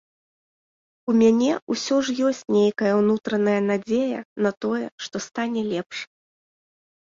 [1.11, 5.97] У мяне ўсё ж ёсць нейкая ўнутраная надзея на тое, што стане лепш.